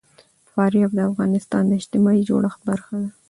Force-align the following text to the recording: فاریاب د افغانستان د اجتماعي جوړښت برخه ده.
فاریاب 0.51 0.91
د 0.95 0.99
افغانستان 1.09 1.63
د 1.67 1.71
اجتماعي 1.79 2.21
جوړښت 2.29 2.59
برخه 2.69 2.95
ده. 3.01 3.09